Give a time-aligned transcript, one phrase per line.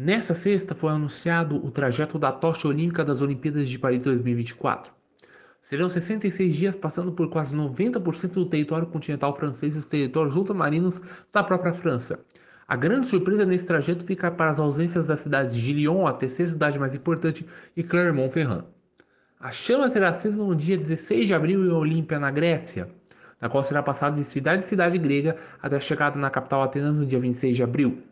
[0.00, 4.92] Nessa sexta foi anunciado o trajeto da tocha olímpica das Olimpíadas de Paris 2024.
[5.60, 11.02] Serão 66 dias passando por quase 90% do território continental francês e os territórios ultramarinos
[11.32, 12.20] da própria França.
[12.68, 16.52] A grande surpresa nesse trajeto fica para as ausências das cidades de Lyon, a terceira
[16.52, 17.44] cidade mais importante,
[17.76, 18.66] e Clermont-Ferrand.
[19.40, 22.88] A chama será acesa no dia 16 de abril em Olímpia, na Grécia,
[23.40, 27.00] na qual será passado de cidade em cidade grega até a chegada na capital Atenas
[27.00, 28.07] no dia 26 de abril.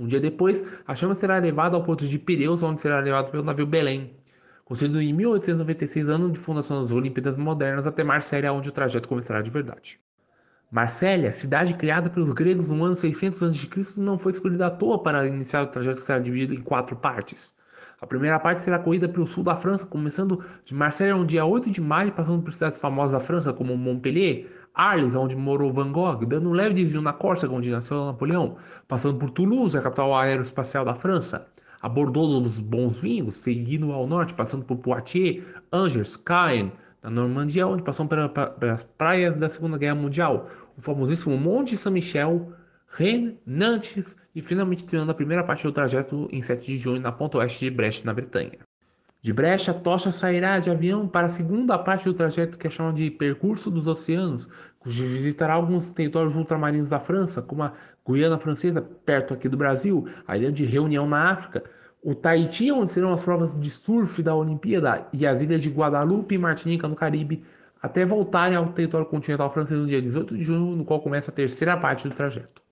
[0.00, 3.44] Um dia depois, a chama será levada ao porto de Pireus, onde será levado pelo
[3.44, 4.16] navio Belém.
[4.64, 9.42] Construído em 1896, ano de fundação das Olimpíadas Modernas, até Marsella, onde o trajeto começará
[9.42, 10.00] de verdade.
[10.70, 15.26] Marsella, cidade criada pelos gregos no ano 600 a.C., não foi escolhida à toa para
[15.28, 17.54] iniciar o trajeto que será dividido em quatro partes.
[18.00, 21.70] A primeira parte será corrida pelo sul da França, começando de Marselha no dia 8
[21.70, 26.24] de maio, passando por cidades famosas da França como Montpellier, Arles, onde morou Van Gogh,
[26.26, 28.56] dando um leve desvio na Córcega, onde nasceu Napoleão,
[28.86, 31.48] passando por Toulouse, a capital aeroespacial da França,
[31.80, 37.66] a Bordeaux dos bons vinhos, seguindo ao norte, passando por Poitiers, Angers, Caen, na Normandia,
[37.66, 42.52] onde passam pelas praias da Segunda Guerra Mundial, o famosíssimo Monte Saint-Michel,
[42.86, 47.12] Rennes, Nantes e finalmente terminando a primeira parte do trajeto em 7 de junho na
[47.12, 48.69] ponta oeste de Brest, na Bretanha.
[49.22, 52.94] De Brecha, Tocha sairá de avião para a segunda parte do trajeto que é chamado
[52.96, 54.48] de Percurso dos Oceanos,
[54.82, 57.74] que visitará alguns territórios ultramarinos da França, como a
[58.08, 61.62] Guiana Francesa, perto aqui do Brasil, a ilha de Reunião na África,
[62.02, 66.34] o Tahiti, onde serão as provas de surf da Olimpíada, e as ilhas de Guadalupe
[66.34, 67.44] e Martinica no Caribe,
[67.82, 71.34] até voltarem ao território continental francês no dia 18 de junho, no qual começa a
[71.34, 72.62] terceira parte do trajeto.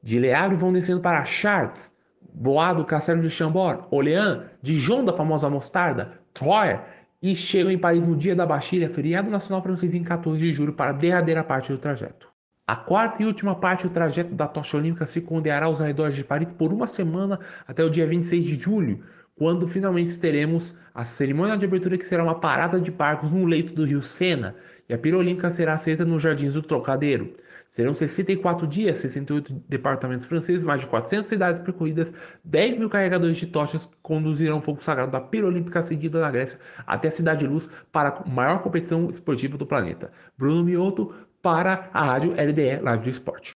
[0.00, 1.97] De Le vão descendo para Chartres,
[2.32, 6.78] Bois do Castelo de Chambord, Orléans, Dijon da famosa mostarda, Troyes
[7.20, 10.72] e chegam em Paris no dia da Bastilha, feriado nacional francês em 14 de julho
[10.72, 12.28] para a derradeira parte do trajeto.
[12.66, 16.52] A quarta e última parte do trajeto da tocha olímpica circundeará os arredores de Paris
[16.52, 19.02] por uma semana até o dia 26 de julho,
[19.38, 23.72] quando finalmente teremos a cerimônia de abertura que será uma parada de barcos no leito
[23.72, 24.56] do rio Sena
[24.88, 27.34] e a pira olímpica será acesa nos jardins do Trocadeiro.
[27.70, 33.46] Serão 64 dias, 68 departamentos franceses, mais de 400 cidades percorridas, 10 mil carregadores de
[33.46, 37.40] tochas que conduzirão o fogo sagrado da pira olímpica cedida na Grécia até a Cidade
[37.40, 40.10] de Luz para a maior competição esportiva do planeta.
[40.36, 43.46] Bruno Mioto para a rádio LDE Live do Esporte.